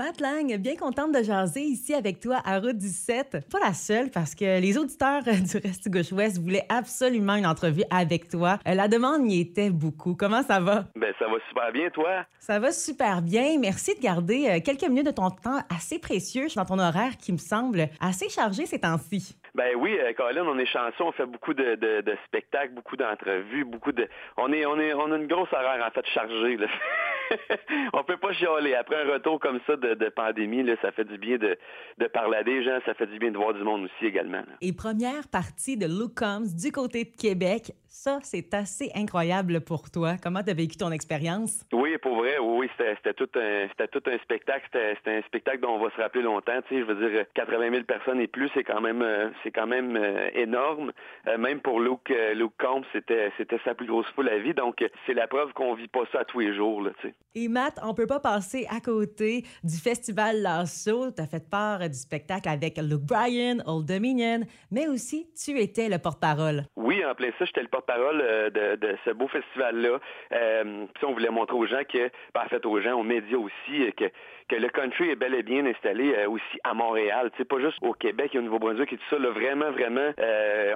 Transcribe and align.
Matt 0.00 0.18
Lang, 0.18 0.56
bien 0.56 0.76
contente 0.76 1.12
de 1.12 1.22
jaser 1.22 1.60
ici 1.60 1.92
avec 1.92 2.20
toi 2.20 2.38
à 2.46 2.58
Route 2.58 2.78
17. 2.78 3.50
Pas 3.52 3.58
la 3.58 3.74
seule 3.74 4.10
parce 4.10 4.34
que 4.34 4.58
les 4.58 4.78
auditeurs 4.78 5.22
du 5.24 5.58
Reste 5.58 5.90
Gauche-Ouest 5.90 6.40
voulaient 6.40 6.64
absolument 6.70 7.34
une 7.34 7.44
entrevue 7.44 7.82
avec 7.90 8.28
toi. 8.28 8.56
Euh, 8.66 8.72
la 8.72 8.88
demande 8.88 9.30
y 9.30 9.42
était 9.42 9.68
beaucoup. 9.68 10.16
Comment 10.18 10.40
ça 10.40 10.58
va? 10.58 10.84
Ben, 10.96 11.12
ça 11.18 11.26
va 11.28 11.36
super 11.50 11.70
bien, 11.72 11.90
toi? 11.90 12.24
Ça 12.38 12.58
va 12.58 12.72
super 12.72 13.20
bien. 13.20 13.58
Merci 13.60 13.94
de 13.94 14.00
garder 14.00 14.48
euh, 14.48 14.60
quelques 14.64 14.88
minutes 14.88 15.04
de 15.04 15.10
ton 15.10 15.28
temps 15.28 15.58
assez 15.68 15.98
précieux 15.98 16.46
dans 16.56 16.64
ton 16.64 16.78
horaire 16.78 17.18
qui 17.18 17.32
me 17.32 17.36
semble 17.36 17.88
assez 18.00 18.30
chargé 18.30 18.64
ces 18.64 18.80
temps-ci. 18.80 19.36
Ben 19.54 19.76
oui, 19.76 19.98
euh, 20.00 20.14
Colin, 20.14 20.46
on 20.46 20.58
est 20.58 20.64
chanceux, 20.64 21.04
on 21.04 21.12
fait 21.12 21.26
beaucoup 21.26 21.52
de, 21.52 21.74
de, 21.74 22.16
spectacles, 22.24 22.72
beaucoup 22.72 22.96
d'entrevues, 22.96 23.66
beaucoup 23.66 23.92
de. 23.92 24.08
On 24.38 24.50
est, 24.50 24.64
on 24.64 24.80
est, 24.80 24.94
on 24.94 25.12
a 25.12 25.16
une 25.18 25.26
grosse 25.26 25.52
horaire 25.52 25.84
en 25.86 25.90
fait 25.90 26.06
chargée. 26.14 26.56
Là. 26.56 26.68
on 27.92 28.04
peut 28.04 28.16
pas 28.16 28.32
chialer. 28.32 28.74
Après 28.74 28.96
un 28.96 29.12
retour 29.12 29.38
comme 29.40 29.60
ça 29.66 29.76
de, 29.76 30.08
pandémie, 30.08 30.62
là, 30.62 30.74
ça 30.82 30.92
fait 30.92 31.04
du 31.04 31.18
bien 31.18 31.38
de, 31.38 31.56
de 31.98 32.06
parler 32.06 32.38
à 32.38 32.44
des 32.44 32.62
gens, 32.64 32.78
ça 32.84 32.94
fait 32.94 33.06
du 33.06 33.18
bien 33.18 33.30
de 33.30 33.36
voir 33.36 33.54
du 33.54 33.62
monde 33.62 33.84
aussi 33.84 34.06
également. 34.06 34.42
Et 34.60 34.72
première 34.72 35.28
partie 35.28 35.76
de 35.76 35.86
Look 35.86 36.14
Comes 36.14 36.46
du 36.46 36.72
côté 36.72 37.04
de 37.04 37.16
Québec, 37.16 37.72
ça, 37.92 38.20
c'est 38.22 38.54
assez 38.54 38.92
incroyable 38.94 39.60
pour 39.60 39.90
toi. 39.90 40.14
Comment 40.22 40.44
tu 40.44 40.50
as 40.50 40.54
vécu 40.54 40.76
ton 40.76 40.92
expérience? 40.92 41.64
Oui, 41.72 41.98
pour 41.98 42.14
vrai, 42.14 42.38
oui, 42.38 42.70
c'était 42.78 43.12
tout, 43.14 43.28
un, 43.34 43.66
tout 43.90 44.02
un 44.06 44.18
spectacle. 44.18 44.64
C'était 44.72 45.18
un 45.18 45.22
spectacle 45.22 45.58
dont 45.60 45.74
on 45.74 45.82
va 45.82 45.90
se 45.90 46.00
rappeler 46.00 46.22
longtemps. 46.22 46.62
Tu 46.68 46.76
sais, 46.76 46.80
je 46.80 46.84
veux 46.84 47.10
dire, 47.10 47.26
80 47.34 47.70
000 47.70 47.82
personnes 47.82 48.20
et 48.20 48.28
plus, 48.28 48.48
c'est 48.54 48.62
quand 48.62 48.80
même, 48.80 49.02
euh, 49.02 49.30
c'est 49.42 49.50
quand 49.50 49.66
même 49.66 49.96
euh, 49.96 50.30
énorme. 50.34 50.92
Euh, 51.26 51.36
même 51.36 51.60
pour 51.60 51.80
Luke, 51.80 52.14
Luke 52.34 52.54
Combs, 52.58 52.84
c'était 52.92 53.32
sa 53.64 53.74
plus 53.74 53.88
grosse 53.88 54.06
foule 54.14 54.28
à 54.28 54.38
vie. 54.38 54.54
Donc, 54.54 54.84
c'est 55.06 55.14
la 55.14 55.26
preuve 55.26 55.52
qu'on 55.52 55.74
vit 55.74 55.88
pas 55.88 56.04
ça 56.12 56.24
tous 56.24 56.38
les 56.38 56.54
jours. 56.54 56.82
Là, 56.82 56.92
tu 57.00 57.08
sais. 57.08 57.14
Et 57.34 57.48
Matt, 57.48 57.78
on 57.82 57.94
peut 57.94 58.06
pas 58.06 58.20
passer 58.20 58.66
à 58.70 58.80
côté 58.80 59.44
du 59.64 59.76
festival 59.76 60.42
Lasso. 60.42 61.10
Tu 61.10 61.20
as 61.20 61.26
fait 61.26 61.48
part 61.50 61.80
du 61.80 61.94
spectacle 61.98 62.48
avec 62.48 62.78
Luke 62.78 63.02
Bryan, 63.02 63.62
Old 63.66 63.86
Dominion, 63.86 64.40
mais 64.70 64.86
aussi 64.86 65.28
tu 65.34 65.58
étais 65.58 65.88
le 65.88 65.98
porte-parole. 65.98 66.64
Oui, 66.76 67.04
en 67.04 67.14
plein 67.14 67.30
ça, 67.38 67.44
j'étais 67.44 67.62
le 67.62 67.68
porte-parole 67.80 68.20
euh, 68.22 68.50
de, 68.50 68.96
ce 69.04 69.10
beau 69.10 69.28
festival-là. 69.28 69.98
Euh, 70.32 70.86
puis 70.94 71.04
on 71.04 71.12
voulait 71.12 71.30
montrer 71.30 71.56
aux 71.56 71.66
gens 71.66 71.84
que, 71.88 72.10
ben, 72.34 72.42
en 72.44 72.48
fait 72.48 72.64
aux 72.66 72.80
gens, 72.80 72.98
aux 72.98 73.02
médias 73.02 73.38
aussi, 73.38 73.92
que, 73.92 74.04
que 74.48 74.56
le 74.56 74.68
country 74.68 75.10
est 75.10 75.16
bel 75.16 75.34
et 75.34 75.42
bien 75.42 75.64
installé 75.66 76.14
euh, 76.14 76.28
aussi 76.28 76.60
à 76.64 76.74
Montréal. 76.74 77.30
Pas 77.48 77.58
juste 77.58 77.78
au 77.82 77.94
Québec 77.94 78.34
et 78.34 78.38
au 78.38 78.42
Nouveau-Brunswick 78.42 78.92
et 78.92 78.96
tout 78.96 79.08
ça. 79.10 79.18
Là, 79.18 79.30
vraiment, 79.30 79.70
vraiment, 79.72 80.12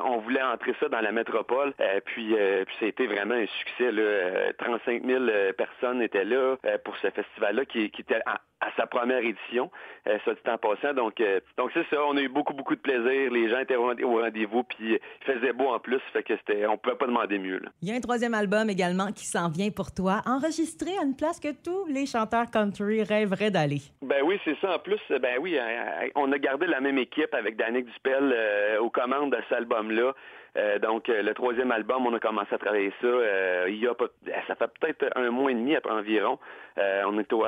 on 0.05 0.19
voulait 0.19 0.43
entrer 0.43 0.75
ça 0.81 0.89
dans 0.89 1.01
la 1.01 1.13
métropole. 1.13 1.73
puis, 2.05 2.35
puis 2.67 2.77
ça 2.81 2.87
a 2.87 2.89
été 2.89 3.07
vraiment 3.07 3.35
un 3.35 3.47
succès. 3.47 3.93
Là. 3.93 4.53
35 4.59 5.05
000 5.05 5.25
personnes 5.57 6.03
étaient 6.03 6.25
là 6.25 6.57
pour 6.85 6.97
ce 6.97 7.11
festival-là 7.11 7.65
qui, 7.65 7.91
qui 7.91 8.01
était 8.01 8.21
à, 8.27 8.41
sa 8.77 8.87
première 8.87 9.19
édition, 9.19 9.71
euh, 10.07 10.19
ça 10.25 10.35
dit 10.35 10.41
en 10.51 10.59
passant. 10.59 10.95
Donc, 10.95 11.21
euh, 11.21 11.41
donc 11.57 11.71
c'est 11.75 11.87
ça. 11.91 12.05
On 12.05 12.17
a 12.17 12.21
eu 12.21 12.29
beaucoup, 12.29 12.55
beaucoup 12.55 12.75
de 12.75 12.81
plaisir. 12.81 13.31
Les 13.31 13.49
gens 13.49 13.59
étaient 13.59 13.77
au 13.77 14.21
rendez-vous, 14.21 14.65
puis 14.65 14.99
il 14.99 15.01
faisait 15.21 15.53
beau 15.53 15.69
en 15.69 15.79
plus. 15.79 16.01
Fait 16.13 16.23
que 16.23 16.37
c'était, 16.37 16.67
on 16.67 16.77
pas 16.95 17.07
demander 17.07 17.39
mieux. 17.39 17.61
Il 17.83 17.89
y 17.89 17.93
a 17.93 17.95
un 17.95 18.01
troisième 18.01 18.35
album 18.35 18.71
également 18.71 19.13
qui 19.13 19.25
s'en 19.27 19.49
vient 19.49 19.71
pour 19.71 19.93
toi, 19.93 20.23
enregistré 20.27 20.91
à 20.99 21.05
une 21.05 21.17
place 21.17 21.41
que 21.41 21.53
tous 21.53 21.87
les 21.87 22.07
chanteurs 22.07 22.51
country 22.51 23.03
rêveraient 23.03 23.51
d'aller. 23.51 23.81
Ben 24.03 24.23
oui, 24.25 24.39
c'est 24.45 24.57
ça. 24.61 24.75
En 24.75 24.79
plus, 24.79 25.01
ben 25.09 25.39
oui, 25.41 25.59
euh, 25.59 26.09
on 26.15 26.31
a 26.33 26.39
gardé 26.39 26.67
la 26.67 26.81
même 26.81 26.99
équipe 26.99 27.35
avec 27.35 27.57
Danick 27.57 27.87
Dupel 27.87 28.33
euh, 28.33 28.79
aux 28.81 28.91
commandes 28.91 29.33
de 29.33 29.39
cet 29.49 29.59
album-là. 29.59 30.13
Euh, 30.57 30.79
donc, 30.79 31.09
le 31.09 31.33
troisième 31.33 31.73
album, 31.73 32.07
on 32.07 32.15
a 32.15 32.21
commencé 32.21 32.55
à 32.55 32.59
travailler 32.59 32.93
ça. 33.01 33.69
il 33.69 33.77
y 33.77 33.89
a 33.89 33.95
ça 34.47 34.55
fait 34.55 34.71
peut-être 34.81 35.11
un 35.17 35.31
mois 35.31 35.51
et 35.51 35.55
demi 35.55 35.75
après 35.75 35.93
environ. 35.93 36.39
on 36.77 37.19
est 37.19 37.33
au, 37.33 37.45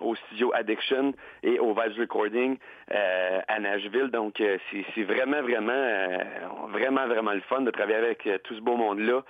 au, 0.00 0.14
studio 0.16 0.50
Addiction 0.52 1.12
et 1.44 1.60
au 1.60 1.72
Vice 1.72 1.96
Recording 1.98 2.58
à 3.54 3.60
Nashville. 3.60 4.08
Donc, 4.10 4.42
c'est 4.94 5.02
vraiment, 5.02 5.42
vraiment, 5.42 6.18
vraiment, 6.68 7.06
vraiment 7.06 7.32
le 7.32 7.40
fun 7.42 7.62
de 7.62 7.70
travailler 7.70 7.98
avec 7.98 8.28
tout 8.44 8.54
ce 8.54 8.60
beau 8.60 8.76
monde-là. 8.76 9.22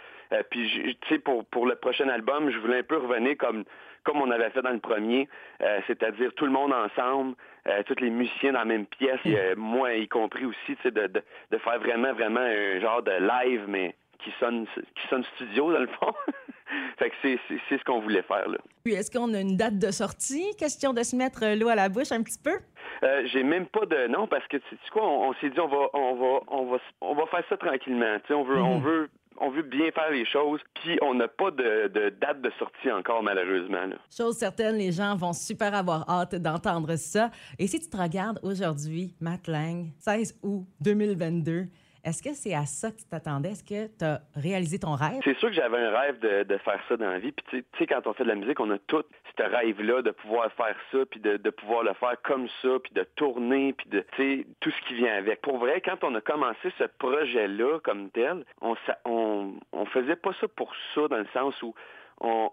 puis, 0.50 0.96
tu 1.00 1.08
sais, 1.08 1.18
pour, 1.18 1.44
pour 1.46 1.66
le 1.66 1.74
prochain 1.76 2.08
album, 2.08 2.50
je 2.50 2.58
voulais 2.58 2.78
un 2.78 2.82
peu 2.82 2.98
revenir 2.98 3.36
comme 3.36 3.64
comme 4.04 4.20
on 4.20 4.30
avait 4.30 4.50
fait 4.50 4.62
dans 4.62 4.70
le 4.70 4.80
premier, 4.80 5.28
euh, 5.62 5.80
c'est-à-dire 5.86 6.32
tout 6.34 6.44
le 6.44 6.52
monde 6.52 6.72
ensemble, 6.72 7.34
euh, 7.68 7.82
tous 7.84 8.00
les 8.00 8.10
musiciens 8.10 8.52
dans 8.52 8.60
la 8.60 8.64
même 8.64 8.86
pièce, 8.86 9.20
moi 9.56 9.94
y 9.94 10.08
compris 10.08 10.44
aussi, 10.44 10.76
de, 10.84 10.90
de, 10.90 11.22
de 11.50 11.58
faire 11.58 11.78
vraiment, 11.78 12.12
vraiment 12.12 12.40
un 12.40 12.80
genre 12.80 13.02
de 13.02 13.12
live, 13.12 13.64
mais 13.68 13.94
qui 14.18 14.32
sonne, 14.38 14.66
qui 14.66 15.08
sonne 15.08 15.24
studio 15.36 15.72
dans 15.72 15.80
le 15.80 15.88
fond. 15.88 16.12
fait 16.98 17.10
que 17.10 17.16
c'est, 17.22 17.38
ce 17.76 17.84
qu'on 17.84 18.00
voulait 18.00 18.22
faire 18.22 18.48
là. 18.48 18.58
Puis 18.84 18.94
est-ce 18.94 19.10
qu'on 19.10 19.32
a 19.34 19.40
une 19.40 19.56
date 19.56 19.78
de 19.78 19.90
sortie? 19.90 20.54
Question 20.58 20.92
de 20.92 21.02
se 21.02 21.16
mettre 21.16 21.44
l'eau 21.56 21.68
à 21.68 21.74
la 21.74 21.88
bouche 21.88 22.12
un 22.12 22.22
petit 22.22 22.38
peu? 22.38 22.58
Euh, 23.02 23.26
j'ai 23.32 23.42
même 23.42 23.66
pas 23.66 23.84
de 23.86 24.06
nom 24.06 24.26
parce 24.26 24.46
que 24.46 24.56
tu 24.58 24.68
sais 24.70 24.90
quoi, 24.92 25.02
on, 25.02 25.34
s'est 25.34 25.50
dit 25.50 25.58
on 25.58 25.68
va 25.68 25.88
on 25.92 26.14
va 26.14 26.40
on 26.48 26.66
va 26.66 26.78
on 27.00 27.14
va 27.14 27.26
faire 27.26 27.44
ça 27.48 27.56
tranquillement. 27.56 28.18
Tu 28.20 28.28
sais, 28.28 28.34
on 28.34 28.44
veut 28.44 28.60
on 28.60 28.78
mhm. 28.78 28.84
veut 28.84 29.10
on 29.38 29.50
veut 29.50 29.62
bien 29.62 29.90
faire 29.90 30.10
les 30.10 30.24
choses, 30.26 30.60
puis 30.74 30.98
on 31.02 31.14
n'a 31.14 31.26
pas 31.26 31.50
de, 31.50 32.10
date 32.20 32.42
de 32.42 32.50
sortie 32.58 32.90
encore, 32.92 33.22
malheureusement. 33.22 33.88
Chose 34.14 34.36
certaine, 34.36 34.76
les 34.76 34.92
gens 34.92 35.16
vont 35.16 35.32
super 35.32 35.74
avoir 35.74 36.08
hâte 36.08 36.36
d'entendre 36.36 36.94
ça. 36.96 37.30
Et 37.58 37.66
si 37.66 37.80
tu 37.80 37.88
te 37.88 37.96
regardes 37.96 38.38
aujourd'hui, 38.42 39.14
Matt 39.20 39.48
Lang, 39.48 39.86
16 39.98 40.38
août 40.42 40.64
2022, 40.80 41.66
est-ce 42.04 42.22
que 42.22 42.34
c'est 42.34 42.54
à 42.54 42.66
ça 42.66 42.90
que 42.90 42.96
tu 42.96 43.04
t'attendais? 43.04 43.50
Est-ce 43.50 43.62
que 43.62 43.86
tu 43.86 44.04
as 44.04 44.20
réalisé 44.34 44.78
ton 44.78 44.94
rêve? 44.94 45.20
C'est 45.22 45.36
sûr 45.38 45.48
que 45.48 45.54
j'avais 45.54 45.78
un 45.78 45.96
rêve 45.96 46.18
de, 46.18 46.56
faire 46.58 46.80
ça 46.88 46.96
dans 46.96 47.08
la 47.08 47.18
vie. 47.18 47.32
Puis 47.32 47.44
tu 47.48 47.64
sais, 47.78 47.86
quand 47.86 48.06
on 48.06 48.12
fait 48.12 48.24
de 48.24 48.28
la 48.28 48.34
musique, 48.34 48.58
on 48.58 48.70
a 48.70 48.78
tout 48.78 49.04
ce 49.38 49.42
rêve-là 49.42 50.02
de 50.02 50.10
pouvoir 50.10 50.52
faire 50.52 50.76
ça, 50.90 50.98
puis 51.06 51.20
de, 51.20 51.50
pouvoir 51.50 51.84
le 51.84 51.94
faire 51.94 52.20
comme 52.22 52.48
ça, 52.60 52.70
puis 52.82 52.92
de 52.92 53.04
tourner, 53.14 53.72
puis 53.72 53.88
de, 53.88 54.04
tu 54.16 54.40
sais, 54.40 54.46
tout 54.60 54.70
ce 54.70 54.88
qui 54.88 54.94
vient 54.94 55.14
avec. 55.14 55.40
Pour 55.42 55.58
vrai, 55.58 55.80
quand 55.80 56.02
on 56.02 56.14
a 56.14 56.20
commencé 56.20 56.72
ce 56.78 56.84
projet-là 56.98 57.78
comme 57.80 58.10
tel, 58.10 58.44
on, 58.60 58.74
on, 59.04 59.54
on 59.72 59.86
faisait 59.86 60.16
pas 60.16 60.32
ça 60.40 60.48
pour 60.48 60.72
ça, 60.94 61.06
dans 61.08 61.18
le 61.18 61.28
sens 61.32 61.60
où 61.62 61.74
on, 62.20 62.50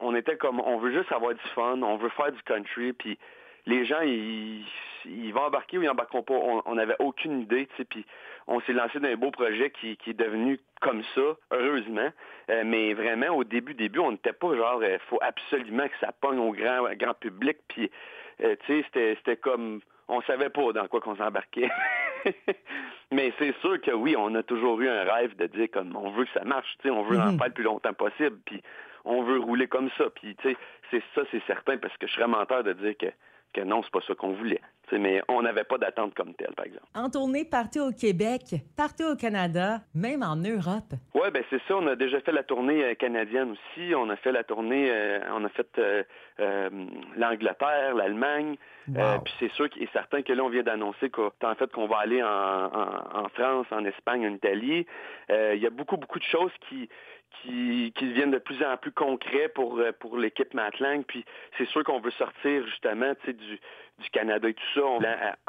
on 0.00 0.14
était 0.14 0.36
comme, 0.36 0.60
on 0.60 0.78
veut 0.78 0.92
juste 0.92 1.12
avoir 1.12 1.34
du 1.34 1.48
fun, 1.54 1.80
on 1.82 1.96
veut 1.96 2.10
faire 2.10 2.32
du 2.32 2.42
country, 2.42 2.92
puis 2.92 3.18
les 3.66 3.84
gens, 3.84 4.00
ils, 4.00 4.64
ils 5.04 5.32
vont 5.32 5.42
embarquer 5.42 5.78
ou 5.78 5.82
ils 5.82 5.90
embarqueront 5.90 6.22
pas. 6.22 6.34
On 6.34 6.74
n'avait 6.74 6.96
aucune 6.98 7.42
idée, 7.42 7.66
tu 7.66 7.76
sais, 7.76 7.84
puis 7.84 8.04
on 8.48 8.60
s'est 8.62 8.72
lancé 8.72 8.98
dans 8.98 9.08
un 9.08 9.16
beau 9.16 9.30
projet 9.30 9.70
qui, 9.70 9.96
qui 9.98 10.10
est 10.10 10.18
devenu 10.18 10.58
comme 10.80 11.02
ça, 11.14 11.36
heureusement. 11.52 12.10
Euh, 12.50 12.62
mais 12.64 12.94
vraiment, 12.94 13.36
au 13.36 13.44
début, 13.44 13.74
début, 13.74 13.98
on 13.98 14.12
n'était 14.12 14.32
pas 14.32 14.56
genre, 14.56 14.82
il 14.82 14.92
euh, 14.92 14.98
faut 15.10 15.18
absolument 15.20 15.86
que 15.86 15.98
ça 16.00 16.12
pogne 16.18 16.38
au 16.38 16.52
grand, 16.52 16.84
grand 16.94 17.14
public, 17.14 17.58
puis, 17.68 17.90
euh, 18.42 18.56
tu 18.64 18.82
sais, 18.92 19.16
c'était 19.16 19.36
comme, 19.36 19.80
on 20.08 20.22
savait 20.22 20.48
pas 20.48 20.72
dans 20.72 20.88
quoi 20.88 21.00
qu'on 21.00 21.16
s'embarquait. 21.16 21.68
mais 23.12 23.32
c'est 23.38 23.54
sûr 23.60 23.80
que 23.82 23.90
oui, 23.90 24.14
on 24.16 24.34
a 24.34 24.42
toujours 24.42 24.80
eu 24.80 24.88
un 24.88 25.04
rêve 25.04 25.36
de 25.36 25.46
dire 25.46 25.68
comme, 25.70 25.94
on 25.94 26.10
veut 26.10 26.24
que 26.24 26.32
ça 26.32 26.44
marche, 26.44 26.74
tu 26.80 26.88
sais, 26.88 26.90
on 26.90 27.02
veut 27.02 27.18
en 27.18 27.32
mhm. 27.32 27.38
faire 27.38 27.48
le 27.48 27.52
plus 27.52 27.64
longtemps 27.64 27.92
possible, 27.92 28.38
puis 28.46 28.62
on 29.04 29.22
veut 29.22 29.38
rouler 29.38 29.66
comme 29.66 29.90
ça, 29.98 30.04
puis, 30.14 30.34
tu 30.36 30.50
sais, 30.50 30.56
c'est 30.90 31.02
ça, 31.14 31.20
c'est 31.30 31.42
certain, 31.46 31.76
parce 31.76 31.96
que 31.98 32.06
je 32.06 32.14
serais 32.14 32.28
menteur 32.28 32.64
de 32.64 32.72
dire 32.72 32.96
que 32.96 33.06
que 33.52 33.60
non, 33.60 33.82
c'est 33.82 33.92
pas 33.92 34.00
ça 34.06 34.14
qu'on 34.14 34.32
voulait. 34.32 34.60
Mais 34.92 35.20
on 35.28 35.42
n'avait 35.42 35.64
pas 35.64 35.78
d'attente 35.78 36.14
comme 36.14 36.34
telle, 36.34 36.54
par 36.54 36.66
exemple. 36.66 36.86
En 36.94 37.10
tournée 37.10 37.44
partout 37.44 37.80
au 37.80 37.92
Québec, 37.92 38.56
partout 38.76 39.04
au 39.04 39.16
Canada, 39.16 39.80
même 39.94 40.22
en 40.22 40.36
Europe. 40.36 40.94
Oui, 41.14 41.30
ben 41.32 41.42
c'est 41.50 41.60
ça. 41.66 41.76
On 41.76 41.86
a 41.86 41.96
déjà 41.96 42.20
fait 42.20 42.32
la 42.32 42.42
tournée 42.42 42.84
euh, 42.84 42.94
canadienne 42.94 43.52
aussi. 43.52 43.94
On 43.94 44.08
a 44.10 44.16
fait 44.16 44.32
la 44.32 44.44
tournée, 44.44 44.90
euh, 44.90 45.20
on 45.32 45.44
a 45.44 45.48
fait 45.50 45.68
euh, 45.78 46.70
l'Angleterre, 47.16 47.94
l'Allemagne. 47.94 48.56
puis 48.86 49.34
c'est 49.38 49.52
sûr 49.52 49.68
et 49.78 49.88
certain 49.92 50.22
que 50.22 50.32
là, 50.32 50.44
on 50.44 50.48
vient 50.48 50.62
d'annoncer 50.62 51.10
qu'en 51.10 51.54
fait 51.56 51.70
qu'on 51.72 51.86
va 51.86 51.98
aller 51.98 52.22
en, 52.22 52.26
en, 52.26 53.28
France, 53.34 53.66
en 53.70 53.84
Espagne, 53.84 54.26
en 54.26 54.34
Italie. 54.34 54.86
Il 55.28 55.58
y 55.60 55.66
a 55.66 55.70
beaucoup, 55.70 55.96
beaucoup 55.96 56.18
de 56.18 56.24
choses 56.24 56.52
qui 56.68 56.88
qui, 57.42 57.92
qui 57.94 58.06
deviennent 58.06 58.30
de 58.30 58.38
plus 58.38 58.64
en 58.64 58.76
plus 58.78 58.90
concrets 58.90 59.48
pour, 59.48 59.80
pour 60.00 60.16
l'équipe 60.16 60.54
Matlang. 60.54 61.04
Puis 61.04 61.24
c'est 61.56 61.68
sûr 61.68 61.84
qu'on 61.84 62.00
veut 62.00 62.10
sortir 62.12 62.66
justement 62.66 63.12
du, 63.26 63.60
du 63.98 64.10
Canada 64.10 64.48
et 64.48 64.54
tout 64.54 64.70
ça. 64.74 64.77
On, 64.82 65.00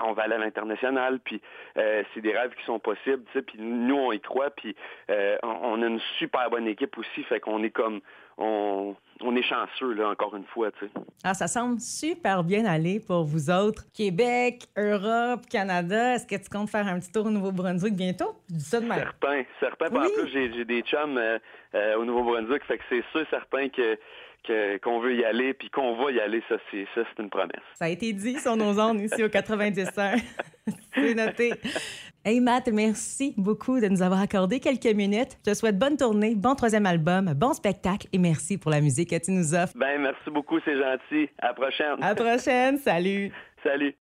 on 0.03 0.13
va 0.13 0.23
aller 0.23 0.35
à 0.35 0.37
l'international. 0.37 1.19
Puis 1.19 1.41
euh, 1.77 2.03
c'est 2.13 2.21
des 2.21 2.35
rêves 2.35 2.53
qui 2.55 2.65
sont 2.65 2.79
possibles. 2.79 3.23
Puis 3.33 3.59
nous, 3.59 3.95
on 3.95 4.11
y 4.11 4.19
croit. 4.19 4.49
Puis 4.51 4.75
euh, 5.09 5.37
on, 5.43 5.81
a 5.81 5.87
une 5.87 6.01
super 6.17 6.49
bonne 6.49 6.67
équipe 6.67 6.97
aussi. 6.97 7.23
Fait 7.23 7.39
qu'on 7.39 7.63
est 7.63 7.69
comme 7.69 8.01
on, 8.37 8.95
on 9.21 9.35
est 9.35 9.43
chanceux, 9.43 9.93
là, 9.93 10.09
encore 10.09 10.35
une 10.35 10.45
fois. 10.45 10.71
Tu 10.71 10.85
sais. 10.85 10.91
Ah, 11.23 11.33
ça 11.33 11.47
semble 11.47 11.79
super 11.79 12.43
bien 12.43 12.65
aller 12.65 12.99
pour 12.99 13.23
vous 13.23 13.49
autres. 13.49 13.83
Québec, 13.93 14.67
Europe, 14.77 15.41
Canada. 15.49 16.15
Est-ce 16.15 16.25
que 16.25 16.41
tu 16.41 16.49
comptes 16.49 16.69
faire 16.69 16.87
un 16.87 16.99
petit 16.99 17.11
tour 17.11 17.25
au 17.25 17.31
Nouveau-Brunswick 17.31 17.95
bientôt? 17.95 18.35
ça 18.57 18.79
de 18.79 18.85
même. 18.85 18.99
Certain, 18.99 19.43
certain. 19.59 19.85
En 19.87 20.01
plus, 20.01 20.27
j'ai 20.31 20.65
des 20.65 20.81
chums 20.81 21.17
euh, 21.17 21.95
au 21.97 22.05
Nouveau-Brunswick. 22.05 22.63
Fait 22.63 22.77
que 22.77 22.83
c'est 22.89 23.03
sûr, 23.11 23.25
certain 23.29 23.69
que 23.69 23.97
qu'on 24.83 24.99
veut 24.99 25.15
y 25.15 25.23
aller 25.23 25.53
puis 25.53 25.69
qu'on 25.69 25.95
va 25.95 26.11
y 26.11 26.19
aller, 26.19 26.43
ça 26.49 26.55
c'est 26.71 26.85
ça 26.95 27.01
c'est 27.03 27.21
une 27.21 27.29
promesse. 27.29 27.61
Ça 27.75 27.85
a 27.85 27.89
été 27.89 28.13
dit 28.13 28.39
sur 28.39 28.55
nos 28.55 28.79
ondes 28.79 29.01
ici 29.01 29.23
au 29.23 29.29
90 29.29 29.89
c'est 30.93 31.13
noté. 31.13 31.53
Hey 32.25 32.39
Matt, 32.39 32.67
merci 32.71 33.33
beaucoup 33.37 33.79
de 33.79 33.87
nous 33.87 34.01
avoir 34.01 34.21
accordé 34.21 34.59
quelques 34.59 34.93
minutes. 34.95 35.37
Je 35.45 35.51
te 35.51 35.57
souhaite 35.57 35.77
bonne 35.77 35.97
tournée, 35.97 36.35
bon 36.35 36.55
troisième 36.55 36.85
album, 36.85 37.33
bon 37.35 37.53
spectacle 37.53 38.07
et 38.11 38.17
merci 38.17 38.57
pour 38.57 38.71
la 38.71 38.81
musique 38.81 39.09
que 39.11 39.23
tu 39.23 39.31
nous 39.31 39.55
offres. 39.55 39.73
Ben 39.75 40.01
merci 40.01 40.29
beaucoup, 40.29 40.59
c'est 40.65 40.77
gentil. 40.77 41.29
À 41.39 41.47
la 41.47 41.53
prochaine. 41.53 42.03
À 42.03 42.09
la 42.09 42.15
prochaine, 42.15 42.77
salut. 42.77 43.31
Salut. 43.63 43.95